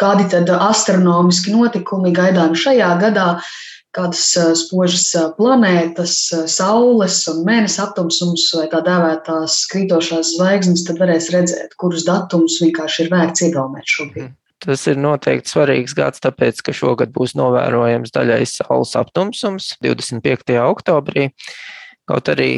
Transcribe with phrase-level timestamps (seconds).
[0.00, 3.28] Kādi tad astronomiski notikumi gaidāmi šajā gadā?
[3.96, 4.26] Kādas
[4.60, 5.06] spožas
[5.38, 6.18] planētas,
[6.52, 13.06] saules un mēnesi aptumsums vai tā dēvētās krītošās zvaigznes, tad varēs redzēt, kurus datumus vienkārši
[13.06, 14.34] ir vērts iegaumēt šobrīd.
[14.66, 20.56] Tas ir noteikti svarīgs gads, tāpēc, ka šogad būs novērojams daļais saules aptumsums 25.
[20.60, 21.30] oktobrī.
[22.08, 22.50] Kaut arī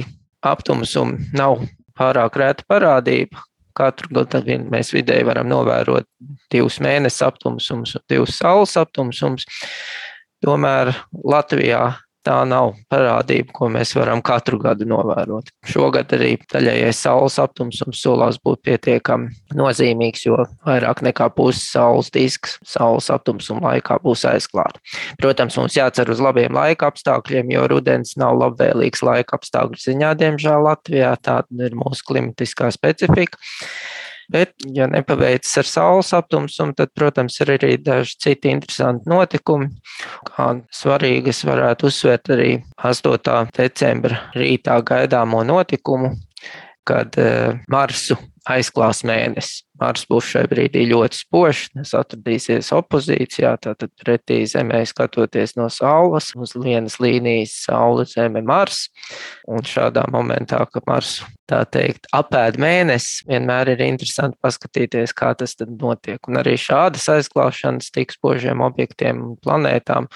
[0.43, 1.63] aptumsumi nav
[1.99, 3.43] pārāk rēta parādība,
[3.79, 6.09] Katru gadu mēs vidēji varam novērot
[6.53, 9.47] divus mēnešus aptumsumus un divus saules aptumsumus.
[10.45, 10.93] Tomēr
[11.27, 11.83] Latvijā
[12.29, 15.49] tā nav parādība, ko mēs varam katru gadu novērot.
[15.69, 22.59] Šogad arī daļējais saules aptumsums solās būt pietiekami nozīmīgs, jo vairāk nekā pusi saules disks
[22.69, 24.83] saules aptumsuma laikā būs aizklāta.
[25.21, 30.69] Protams, mums jācer uz labiem laika apstākļiem, jo rudens nav labvēlīgs laika apstākļu ziņā, diemžēl
[30.69, 31.15] Latvijā.
[31.25, 33.41] Tāda ir mūsu klimatiskā specifika.
[34.29, 39.71] Bet, ja nepaveicas ar saules aptumsumu, tad, protams, ir arī daži citi interesanti notikumi.
[40.29, 42.51] Kā svarīgi es varētu uzsvērt arī
[42.85, 43.49] 8.
[43.57, 46.13] decembra rītā gaidāmo notikumu,
[46.89, 49.65] kad eh, Marsu aizklās mēnesis.
[49.79, 56.33] Mars būs šai brīdī ļoti spožs, tas atradīsies opozīcijā, tātad pretī Zemē skatoties no Saules
[56.35, 58.89] uz vienas līnijas Saule, Zeme, Mars.
[59.47, 65.55] Un šādā momentā, kad Mars tā teikt apēd mēnesi, vienmēr ir interesanti paskatīties, kā tas
[65.59, 66.19] tad notiek.
[66.27, 70.11] Un arī šādas aizklāšanas tik spožiem objektiem un planētām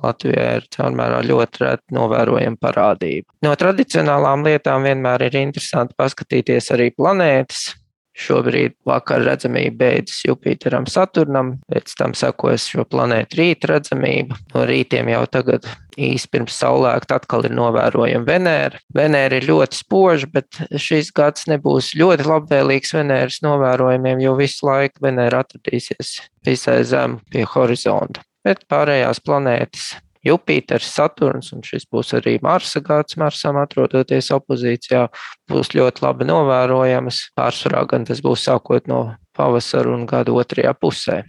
[0.00, 3.28] Latvijā ir caurmērā ļoti reta novērojama parādība.
[3.44, 7.71] No tradicionālām lietām vienmēr ir interesanti paskatīties arī planētas,
[8.12, 14.36] Šobrīd vakar redzamība beidzas Jupiteram, Saturnam, pēc tam sekojas šo planētu rīta redzamība.
[14.52, 18.82] No rītiem jau tagad īsi pirms saulēkta atkal ir novērojama Venēra.
[18.96, 25.08] Venēra ir ļoti spoža, bet šis gads nebūs ļoti labvēlīgs Venēras novērojumiem, jo visu laiku
[25.08, 28.24] Venēra atradīsies visai zem pie horizonta.
[28.44, 33.16] Bet pārējās planētas Jupiters, Saturns, un šis būs arī Marsa gads.
[33.18, 35.08] Marsam atrodoties opozīcijā,
[35.50, 37.24] būs ļoti labi novērojamas.
[37.38, 39.02] Pārsvarā gan tas būs sākot no
[39.36, 41.22] pavasara un gada otrajā pusē.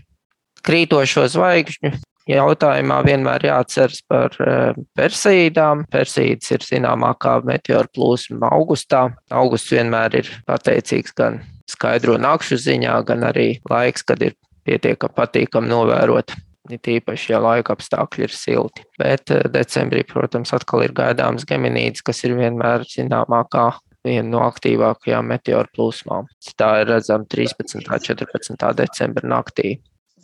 [0.64, 1.96] Krītošo zvaigžņu
[2.30, 5.88] jautājumā vienmēr jāatceras par eh, Persīdām.
[5.92, 9.08] Persīdas ir zināmākā meteoru plūsma augustā.
[9.34, 14.38] Augusts vienmēr ir pateicīgs gan skaidro nakšu ziņā, gan arī laiks, kad ir
[14.68, 16.38] pietiekami patīkami novērot
[16.72, 18.86] it īpaši, ja laika apstākļi ir silti.
[19.00, 23.72] Bet eh, decembrī, protams, atkal ir gaidāms geminīds, kas ir vienmēr zināmākā
[24.04, 26.32] viena no aktīvākajām meteoru plūsmām.
[26.60, 27.84] Tā ir redzama 13.
[27.84, 28.72] un 14.
[28.80, 29.78] decembra naktī.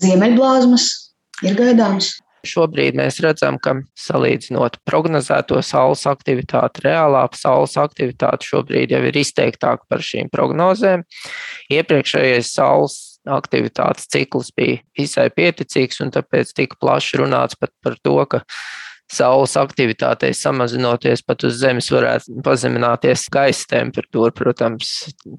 [0.04, 0.90] Ziemeļblāzmas
[1.48, 2.18] ir gaidāmas.
[2.48, 9.84] Šobrīd mēs redzam, ka salīdzinot prognozēto saules aktivitāti, reālā saules aktivitāte šobrīd jau ir izteiktāka
[9.92, 11.04] par šīm prognozēm.
[11.76, 18.18] Iepriekšējais saules aktivitātes cikls bija visai pieticīgs, un tāpēc tika plaši runāts pat par to,
[18.30, 18.44] ka
[19.10, 24.30] Saules aktivitātei samazinoties pat uz Zemes varētu pazemināties gaisa temperatūra.
[24.38, 24.92] Protams,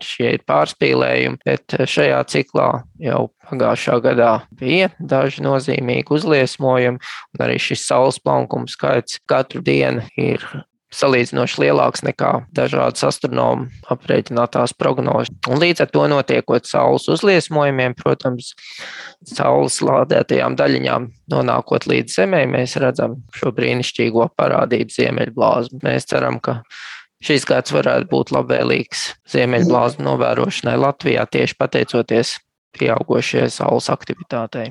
[0.02, 2.66] šie ir pārspīlējumi, bet šajā ciklā
[2.98, 10.02] jau pagājušā gadā bija daži nozīmīgi uzliesmojumi, un arī šis saules plankuma skaits katru dienu
[10.18, 10.42] ir
[10.94, 15.32] salīdzinoši lielāks nekā dažādas astronomu aprēķinātās prognozes.
[15.50, 18.52] Un līdz ar to notiekot saules uzliesmojumiem, protams,
[19.28, 25.82] saules lādētajām daļiņām nonākot līdz Zemē, mēs redzam šo brīnišķīgo parādību Ziemeļblāzmu.
[25.86, 26.60] Mēs ceram, ka
[27.24, 32.38] šis gads varētu būt labvēlīgs Ziemeļblāzmu novērošanai Latvijā tieši pateicoties
[32.78, 34.70] pieaugošajai saules aktivitātei.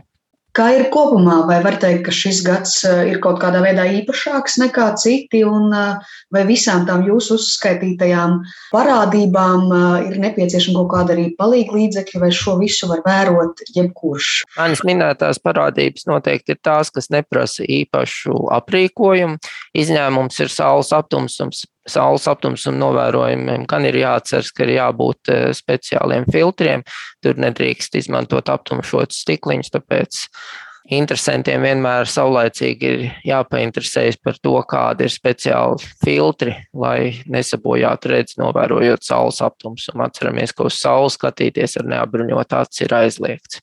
[0.58, 4.58] Kā ir kopumā, vai var teikt, ka šis gads eh, ir kaut kādā veidā īpašāks
[4.64, 8.40] nekā citi, un eh, vai visām tām jūsu uzskaitītajām
[8.74, 14.32] parādībām eh, ir nepieciešama kaut kāda arī palīga līdzekļa, vai šo visu var vērot jebkurš?
[14.58, 19.38] Manas minētās parādības noteikti ir tās, kas neprasa īpašu aprīkojumu.
[19.78, 26.28] Izņēmums ir saules aptumsums, saules aptumsuma novērojumiem, gan ir jāatceras, ka ir jābūt eh, speciāliem
[26.32, 26.86] filtriem.
[27.24, 30.24] Tur nedrīkst izmantot aptumšotus stikliņus, tāpēc
[30.90, 39.06] interesantiem vienmēr saulēcīgi ir jāpainteresējas par to, kādi ir speciāli filtri, lai nesabojātu redzi, novērojot
[39.06, 40.08] saules aptumsumu.
[40.08, 43.62] Atceramies, ka uz saules skatīties ar neapbruņot acis ir aizliegts.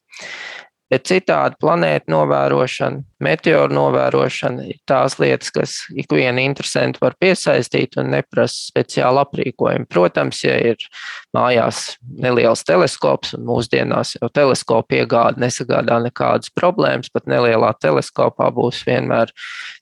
[0.86, 8.12] Bet citādi planētu novērošana, meteoru novērošana ir tās lietas, kas ikvienu interesantu var piesaistīt un
[8.14, 9.88] neprasa speciālu aprīkojumu.
[9.90, 10.86] Protams, ja ir
[11.34, 18.84] mājās neliels teleskops, un mūsdienās jau teleskopa iegāde nesagādā nekādas problēmas, pat nelielā teleskopā būs
[18.86, 19.34] vienmēr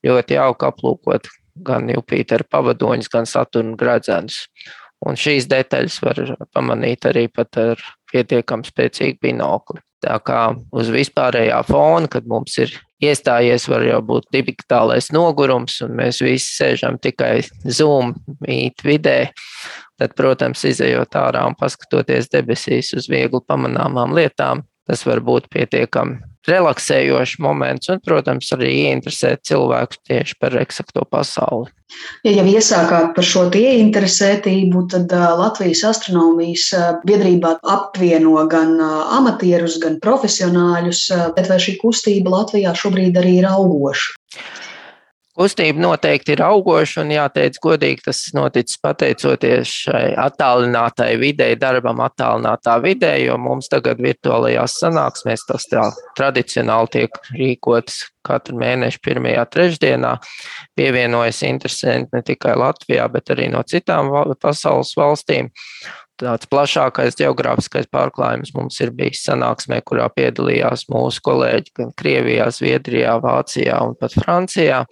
[0.07, 1.29] ļoti jauki aplūkot
[1.65, 4.47] gan Jupitera pavadoņus, gan Saturna gradzenus.
[5.05, 6.21] Un šīs detaļas var
[6.55, 9.83] pamanīt arī pat ar pietiekami spēcīgu binokli.
[10.05, 10.41] Tā kā
[10.75, 12.73] uz vispārējā fona, kad mums ir
[13.03, 18.13] iestājies, var jau būt digitālais nogurums, un mēs visi sēžam tikai Zoom
[18.45, 19.31] mīt vidē.
[19.99, 26.34] Tad, protams, izējot ārā un paskatoties debesīs uz viegli pamanāmām lietām, tas var būt pietiekami
[26.49, 31.71] relaksējošs moments un, protams, arī ieinteresēt cilvēkus tieši par eksakto pasauli.
[32.25, 36.67] Ja jau iesākāt par šo ieinteresētību, tad Latvijas astronomijas
[37.05, 41.07] biedrībā apvieno gan amatierus, gan profesionāļus,
[41.37, 44.15] bet vai šī kustība Latvijā šobrīd arī ir augoša?
[45.35, 52.77] Kustība noteikti ir augoša, un jāteic, godīgi tas noticis pateicoties šai attālinātai videi, darbam attālinātā
[52.83, 60.13] vidē, jo mums tagad virtuālajās sanāksmēs tas tā tradicionāli tiek rīkots katru mēnešu pirmajā trešdienā.
[60.79, 65.51] Pievienojas interesanti ne tikai Latvijā, bet arī no citām pasaules valstīm
[66.21, 73.17] tāds plašākais geogrāfiskais pārklājums mums ir bijis sanāksmē, kurā piedalījās mūsu kolēģi gan Krievijā, Zviedrijā,
[73.23, 74.83] Vācijā un pat Francijā.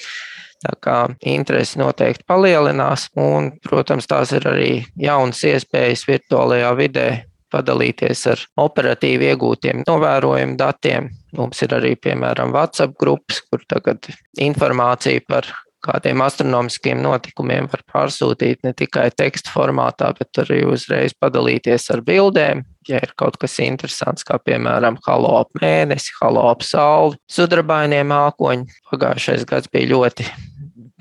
[0.63, 0.97] Tā kā
[1.27, 7.07] interesi noteikti palielinās, un, protams, tās ir arī jaunas iespējas virtuālajā vidē
[7.53, 11.11] padalīties ar operatīvi iegūtiem novērojumu datiem.
[11.37, 14.07] Mums ir arī, piemēram, WhatsApp grupas, kur tagad
[14.41, 15.49] informācija par
[15.83, 22.63] kādiem astronomiskiem notikumiem var pārsūtīt ne tikai tekstu formātā, bet arī uzreiz padalīties ar bildēm.
[22.87, 28.81] Ja ir kaut kas interesants, kā piemēram, halo ap mēnesi, halo ap sauli, sudrabainie mākoņi.
[28.91, 30.27] Pagājušais gads bija ļoti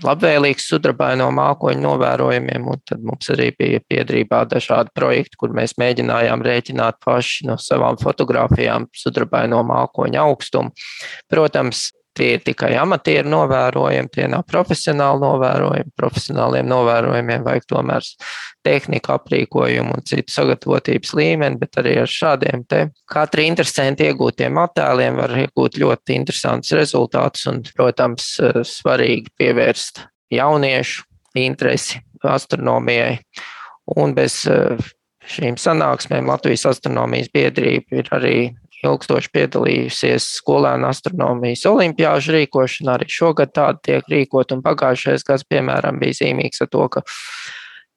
[0.02, 6.44] labvēlīgs sudrabaino mākoņu novērojumiem, un tad mums arī bija piedrībā dažādi projekti, kur mēs mēģinājām
[6.46, 10.74] rēķināt paši no savām fotografijām sudrabaino mākoņu augstumu.
[11.30, 15.94] Protams, Tie ir tikai amatieru novērojumi, tie nav profesionāli novērojumi.
[15.96, 18.08] Profesionāliem novērojumiem vajag tomēr
[18.66, 25.16] tehniku, aprīkojumu un citu sagatavotības līmeni, bet arī ar šādiem te katra interesanti iegūtiem attēliem
[25.22, 28.34] var iegūt ļoti interesantus rezultātus un, protams,
[28.68, 30.04] svarīgi pievērst
[30.36, 31.08] jauniešu
[31.40, 33.16] interesi astronomijai.
[33.96, 34.42] Un bez
[35.32, 38.36] šīm sanāksmēm Latvijas astronomijas biedrība ir arī
[38.82, 42.96] ilgstoši piedalījusies skolēnu astronomijas olimpiāžu rīkošanā.
[42.98, 47.04] Arī šogad tāda tiek rīkot, un pagājušais gads, piemēram, bija zīmīgs ar to, ka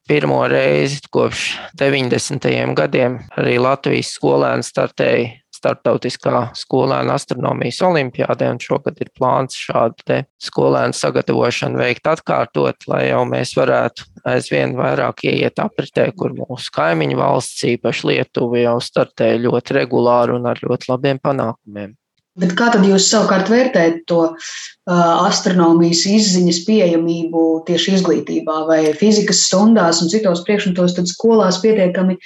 [0.10, 1.48] pirmo reizi kopš
[1.80, 2.76] 90.
[2.78, 5.32] gadiem arī Latvijas skolēni startēja
[5.65, 13.23] starptautiskā skolēnu astronomijas olimpiādē, un šogad ir plāns šādu skolēnu sagatavošanu veikt atkārtot, lai jau
[13.29, 19.79] mēs varētu aizvien vairāk ieiet apritē, kur mūsu kaimiņu valsts, īpaši Lietuva, jau startē ļoti
[19.79, 21.95] regulāri un ar ļoti labiem panākumiem.
[22.35, 24.25] Bet kā tad jūs savukārt vērtējat to
[24.86, 32.20] astronomijas izziņas pieejamību tieši izglītībā vai fizikas stundās un citos priekšmetos, tad skolās pietiekami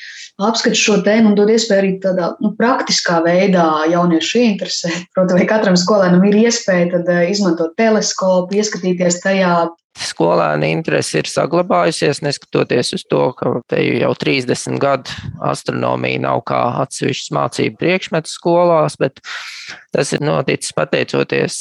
[0.44, 5.08] apskata šo tēmu un dod iespēju arī tādā nu, praktiskā veidā jauniešu ieinteresēt.
[5.16, 9.54] Protams, vai katram skolēnam ir iespēja tad, izmantot teleskopu, ieskatīties tajā,
[10.00, 15.16] skolēna interese ir saglabājusies, neskatoties uz to, ka te jau 30 gadu
[15.50, 19.20] astronomija nav kā atsevišķs mācību priekšmets skolās, bet
[19.96, 21.60] tas ir noticis pateicoties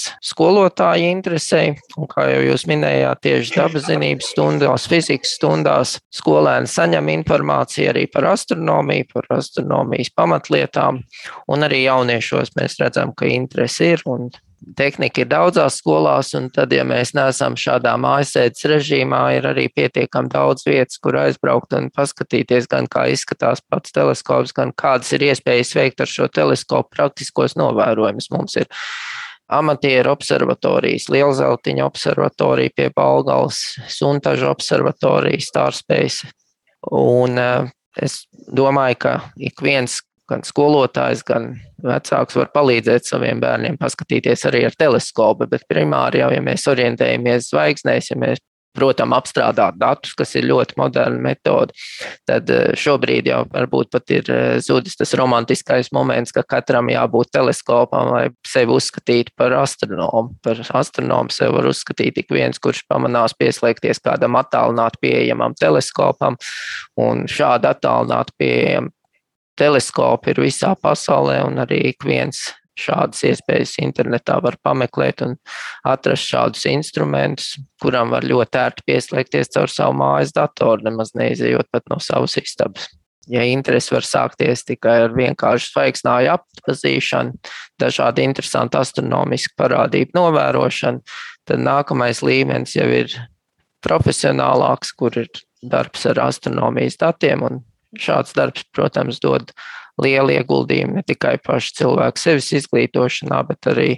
[0.89, 1.77] skolotāju interesei.
[1.97, 8.07] Un, kā jau jūs minējāt, tieši dabas zinības stundās, fizikas stundās skolēni saņem informāciju arī
[8.13, 11.03] par astronomiju, par astronomijas pamatlietām,
[11.49, 14.31] un arī jauniešos mēs redzam, ka interese ir un
[14.77, 20.33] tehnika ir daudzās skolās, un tad, ja mēs neesam šādā mājasēdes režīmā, ir arī pietiekami
[20.33, 25.75] daudz vietas, kur aizbraukt un paskatīties, gan kā izskatās pats teleskops, gan kādas ir iespējas
[25.79, 28.33] veikt ar šo teleskopu praktiskos novērojumus.
[28.35, 28.69] Mums ir
[29.49, 33.63] amatieru observatorijas, Lielzeltiņa observatorija pie Balgals,
[33.93, 36.29] Suntaža observatorija, Starspace.
[36.95, 38.23] Un uh, es
[38.55, 44.77] domāju, ka ik viens, gan skolotājs, gan vecāks var palīdzēt saviem bērniem paskatīties arī ar
[44.77, 48.43] teleskopu, bet primāri jau, ja mēs orientējamies zvaigznēs, ja mēs
[48.79, 51.75] protams, apstrādāt datus, kas ir ļoti moderna metode,
[52.29, 57.33] tad eh, šobrīd jau varbūt pat ir eh, zudis tas romantiskais moments, ka katram jābūt
[57.35, 60.37] teleskopam, lai sevi uzskatītu par astronomu.
[60.45, 66.39] Par astronomu sev var uzskatīt ik viens, kurš pamanās pieslēgties kādam attālināti pieejamam teleskopam,
[67.01, 68.93] un šādi attālināti pieejam
[69.59, 72.47] teleskopi ir visā pasaulē, un arī ik viens
[72.79, 75.37] šādas iespējas internetā var pameklēt un
[75.89, 81.87] atrast šādus instrumentus, kuram var ļoti ērti pieslēgties caur savu mājas datoru, nemaz neizejot pat
[81.93, 82.89] no savas istabas.
[83.29, 87.35] Ja interesi var sākties tikai ar vienkāršu svaigsnāju appazīšanu,
[87.81, 91.03] dažādi interesanti astronomiski parādību novērošanu,
[91.49, 93.13] tad nākamais līmenis jau ir
[93.85, 95.29] profesionālāks, kur ir
[95.63, 97.45] darbs ar astronomijas datiem
[97.97, 99.53] Šāds darbs, protams, dod
[100.03, 103.91] liela ieguldījuma ne tikai paša cilvēka sevis izglītošanā, bet arī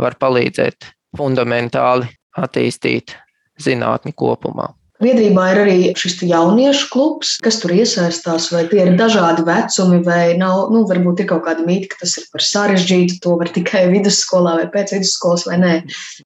[0.00, 2.08] var palīdzēt fundamentāli
[2.40, 3.16] attīstīt
[3.60, 4.72] zinātni kopumā.
[5.02, 10.36] Biedrībā ir arī šis jauniešu klubs, kas tur iesaistās, vai tie ir dažādi vecumi, vai
[10.38, 13.88] nav, nu, varbūt ir kaut kāda mīta, ka tas ir par sarežģītu, to var tikai
[13.94, 15.72] vidusskolā vai pēc vidusskolas, vai nē.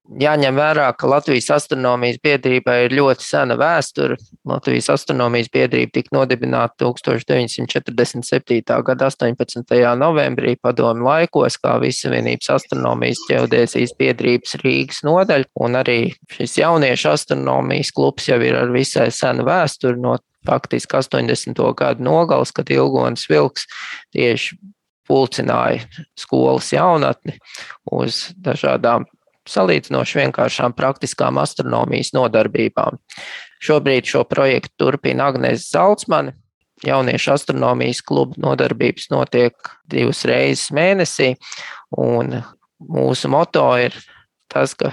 [0.07, 4.15] Jāņem vērā, ka Latvijas astronomijas biedrībai ir ļoti sena vēsture.
[4.47, 8.61] Latvijas astronomijas biedrība tika nodibināta 1947.
[8.87, 9.75] gada 18.
[9.99, 15.99] novembrī padomu laikos, kā Visavienības astronomijas ģeodēzijas biedrības Rīgas nodaļa, un arī
[16.37, 20.15] šis jauniešu astronomijas klubs jau ir ar visai senu vēsturi no
[20.47, 21.59] faktiski 80.
[21.75, 23.67] gadu nogales, kad Ilgonis Vilks
[24.15, 24.55] tieši
[25.07, 25.83] pulcināja
[26.19, 27.37] skolas jaunatni
[27.95, 29.07] uz dažādām
[29.51, 32.99] salīdzinoši vienkāršām praktiskām astronomijas nodarbībām.
[33.63, 36.37] Šobrīd šo projektu turpina Agnēs Zaltsmane.
[36.85, 41.31] Jauniešu astronomijas kluba nodarbības notiek divas reizes mēnesī,
[41.97, 42.37] un
[42.85, 43.97] mūsu moto ir
[44.53, 44.93] tas, ka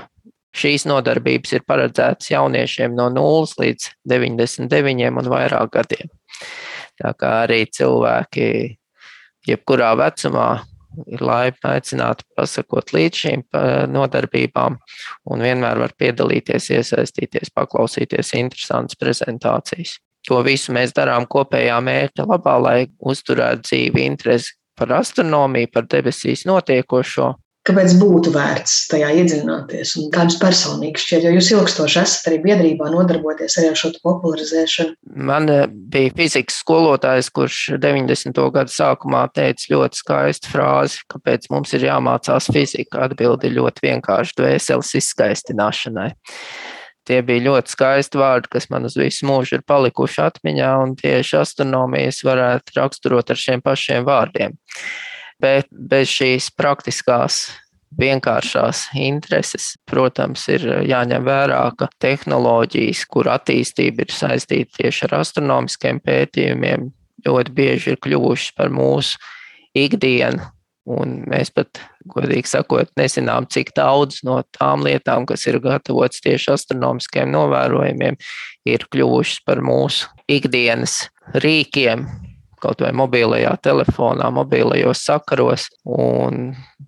[0.53, 6.11] Šīs nodarbības ir paredzētas jauniešiem no 0 līdz 99 un vairāk gadiem.
[7.01, 8.45] Tā kā arī cilvēki,
[9.49, 10.49] jebkurā vecumā,
[11.07, 13.43] ir laipni aicināti pasakot līdz šīm
[13.93, 14.79] nodarbībām
[15.33, 19.97] un vienmēr var piedalīties, iesaistīties, paklausīties interesantas prezentācijas.
[20.27, 26.45] To visu mēs darām kopējā mērķa labā, lai uzturētu dzīvi interesi par astronomiju, par debesīs
[26.49, 29.93] notiekošo Kāpēc būtu vērts tajā iedziļināties?
[30.01, 33.93] Un kā jums personīgi šķiet, jo jūs ilgstoši esat arī biedrībā nodarboties arī ar šo
[34.03, 34.97] popularizēšanu?
[35.29, 38.41] Man eh, bija fizikas skolotājs, kurš 90.
[38.57, 43.05] gadu sākumā teica ļoti skaistu frāzi, kāpēc mums ir jāmācās fizika.
[43.07, 46.09] Atbildi ļoti vienkārši dvēseles izskaistināšanai.
[47.07, 51.39] Tie bija ļoti skaisti vārdi, kas man uz visu mūžu ir palikuši atmiņā, un tieši
[51.39, 54.59] astronomijas varētu raksturot ar šiem pašiem vārdiem
[55.43, 57.43] bet bez šīs praktiskās
[57.99, 59.73] vienkāršās intereses.
[59.89, 66.89] Protams, ir jāņem vērā, ka tehnoloģijas, kur attīstība ir saistīta tieši ar astronomiskiem pētījumiem,
[67.27, 69.21] ļoti bieži ir kļuvušas par mūsu
[69.77, 70.49] ikdienu.
[70.83, 71.79] Un mēs pat,
[72.11, 78.17] godīgi sakot, nezinām, cik daudz no tām lietām, kas ir gatavotas tieši astronomiskiem novērojumiem,
[78.67, 81.05] ir kļuvušas par mūsu ikdienas
[81.39, 82.03] rīkiem,
[82.63, 85.67] kaut vai mobilajā telefonā, mobilajos sakaros.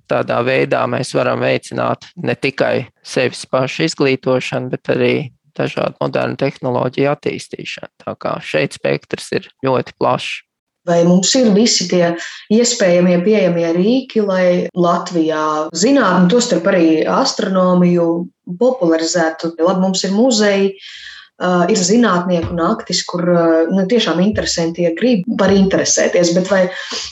[0.09, 5.13] Tādā veidā mēs varam veicināt ne tikai sevis pašu izglītošanu, bet arī
[5.55, 7.93] dažādu modernu tehnoloģiju attīstīšanu.
[8.03, 10.41] Tā kā šeit spektrs ir ļoti plašs.
[10.85, 12.11] Vai mums ir visi tie
[12.53, 18.05] iespējamie pieejamie rīki, lai Latvijā zinātnē, tostarp arī astronomiju,
[18.59, 19.55] popularizētu?
[19.65, 20.75] Labi, mums ir muzeji,
[21.35, 26.31] Uh, ir zinātnieku naktis, kur uh, nu, tiešām interesanti, ja grib, var interesēties.
[26.31, 26.61] Bet vai,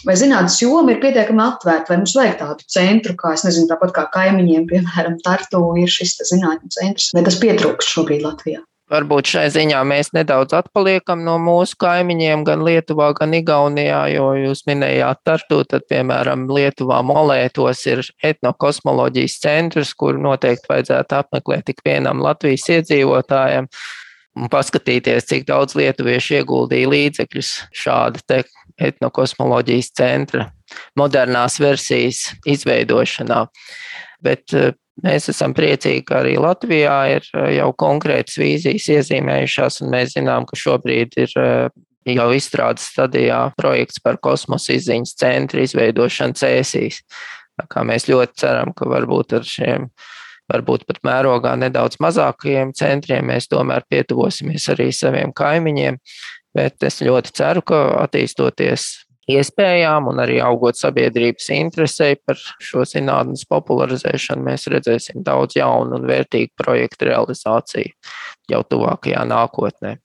[0.08, 3.92] vai zinātnīs joma ir pietiekami atvērta, vai mums vajag tādu centru, kā es nezinu, tāpat
[3.98, 8.63] kā kaimiņiem, piemēram, Tartu ir šis zinātnīs centrs, vai tas pietrūkst šobrīd Latvijā?
[8.94, 14.63] Varbūt šai ziņā mēs nedaudz atpaliekam no mūsu kaimiņiem, gan Lietuvā, gan Igaunijā, jo jūs
[14.70, 22.24] minējāt Tartu, tad, piemēram, Lietuvā Molētos ir etnokosmoloģijas centrs, kur noteikti vajadzētu apmeklēt tik vienam
[22.24, 23.68] Latvijas iedzīvotājam
[24.40, 27.52] un paskatīties, cik daudz lietuviešu ieguldīja līdzekļus
[27.84, 28.44] šāda
[28.82, 30.48] etnokosmoloģijas centra
[30.98, 33.44] modernās versijas izveidošanā.
[34.24, 34.74] Bet eh,
[35.04, 40.48] mēs esam priecīgi, ka arī Latvijā ir eh, jau konkrētas vīzijas iezīmējušās, un mēs zinām,
[40.50, 41.68] ka šobrīd ir eh,
[42.16, 47.04] jau izstrādes stadijā projekts par kosmosa izziņas centra izveidošanu cēsīs.
[47.70, 49.92] Kā mēs ļoti ceram, ka varbūt ar šiem
[50.52, 56.00] varbūt pat mērogā nedaudz mazākajiem centriem, mēs tomēr pietuvosimies arī saviem kaimiņiem.
[56.54, 58.86] Bet es ļoti ceru, ka attīstoties
[59.32, 66.08] iespējām un arī augot sabiedrības interesei par šo zinātnes popularizēšanu, mēs redzēsim daudz jaunu un
[66.10, 67.94] vērtīgu projektu realizāciju
[68.52, 69.98] jau tuvākajā nākotnē.